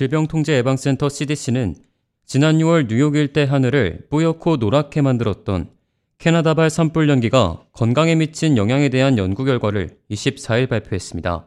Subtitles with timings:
[0.00, 1.74] 질병통제예방센터 CDC는
[2.24, 5.68] 지난 6월 뉴욕 일대 하늘을 뿌옇고 노랗게 만들었던
[6.16, 11.46] 캐나다발 산불 연기가 건강에 미친 영향에 대한 연구 결과를 24일 발표했습니다.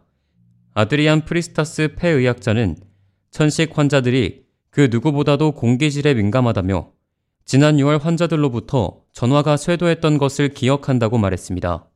[0.76, 2.76] 아드리안 프리스타스 폐의학자는
[3.31, 6.91] 천식 환자들이 그 누구보다도 공기질에 민감하다며
[7.45, 11.89] 지난 6월 환자들로부터 전화가 쇄도했던 것을 기억한다고 말했습니다.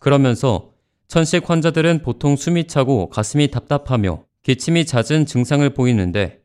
[0.00, 0.72] 그러면서
[1.06, 6.42] 천식 환자들은 보통 숨이 차고 가슴이 답답하며 기침이 잦은 증상을 보이는데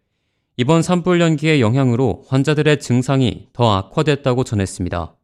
[0.55, 5.17] 이번 산불 연기의 영향으로 환자들의 증상이 더 악화됐다고 전했습니다.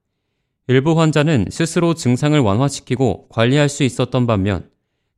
[0.68, 4.70] 일부 환자는 스스로 증상을 완화시키고 관리할 수 있었던 반면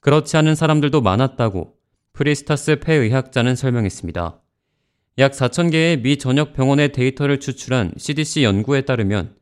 [0.02, 1.74] 그렇지 않은 사람들도 많았다고
[2.14, 4.40] 프리스타스 폐의학자는 설명했습니다.
[5.18, 9.36] 약 4,000개의 미 전역 병원의 데이터를 추출한 CDC 연구에 따르면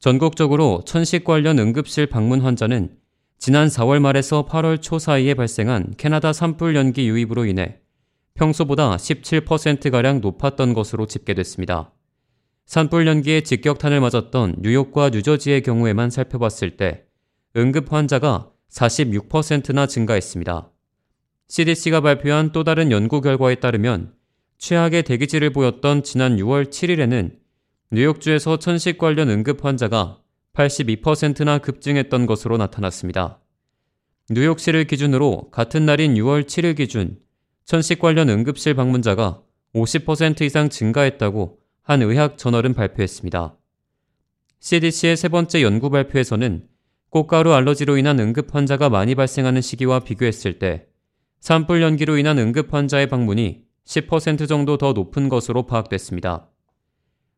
[0.00, 2.96] 전국적으로 천식 관련 응급실 방문 환자는
[3.44, 7.80] 지난 4월 말에서 8월 초 사이에 발생한 캐나다 산불 연기 유입으로 인해
[8.34, 11.92] 평소보다 17%가량 높았던 것으로 집계됐습니다.
[12.66, 17.02] 산불 연기에 직격탄을 맞았던 뉴욕과 뉴저지의 경우에만 살펴봤을 때
[17.56, 20.70] 응급 환자가 46%나 증가했습니다.
[21.48, 24.12] CDC가 발표한 또 다른 연구 결과에 따르면
[24.58, 27.32] 최악의 대기질을 보였던 지난 6월 7일에는
[27.90, 30.21] 뉴욕주에서 천식 관련 응급 환자가
[30.54, 33.40] 82%나 급증했던 것으로 나타났습니다.
[34.30, 37.18] 뉴욕시를 기준으로 같은 날인 6월 7일 기준
[37.64, 39.42] 천식 관련 응급실 방문자가
[39.74, 43.56] 50% 이상 증가했다고 한 의학 저널은 발표했습니다.
[44.60, 46.68] CDC의 세 번째 연구 발표에서는
[47.08, 50.86] 꽃가루 알러지로 인한 응급 환자가 많이 발생하는 시기와 비교했을 때
[51.40, 56.51] 산불 연기로 인한 응급 환자의 방문이 10% 정도 더 높은 것으로 파악됐습니다.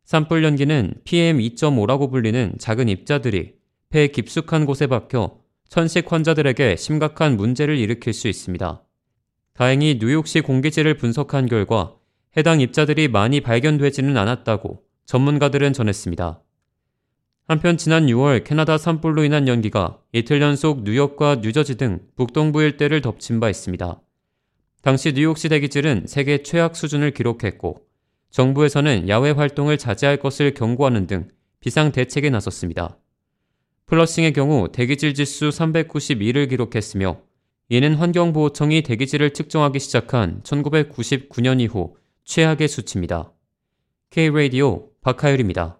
[0.04, 3.54] 산불 연기는 PM2.5라고 불리는 작은 입자들이
[3.88, 5.38] 폐 깊숙한 곳에 박혀
[5.68, 8.82] 천식 환자들에게 심각한 문제를 일으킬 수 있습니다.
[9.54, 11.94] 다행히 뉴욕시 공기질을 분석한 결과
[12.36, 16.42] 해당 입자들이 많이 발견되지는 않았다고 전문가들은 전했습니다.
[17.46, 23.40] 한편 지난 6월 캐나다 산불로 인한 연기가 이틀 연속 뉴욕과 뉴저지 등 북동부 일대를 덮친
[23.40, 24.00] 바 있습니다.
[24.82, 27.83] 당시 뉴욕시 대기질은 세계 최악 수준을 기록했고
[28.34, 31.28] 정부에서는 야외 활동을 자제할 것을 경고하는 등
[31.60, 32.98] 비상 대책에 나섰습니다.
[33.86, 37.20] 플러싱의 경우 대기질 지수 392를 기록했으며
[37.68, 43.32] 이는 환경보호청이 대기질을 측정하기 시작한 1999년 이후 최악의 수치입니다.
[44.10, 45.78] K-Radio 박하율입니다.